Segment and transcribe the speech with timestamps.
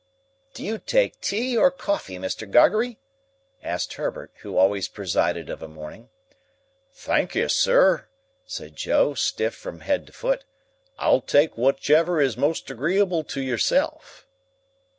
[0.55, 2.49] "Do you take tea, or coffee, Mr.
[2.49, 2.97] Gargery?"
[3.61, 6.09] asked Herbert, who always presided of a morning.
[6.91, 8.07] "Thankee, Sir,"
[8.43, 10.43] said Joe, stiff from head to foot,
[10.97, 14.25] "I'll take whichever is most agreeable to yourself."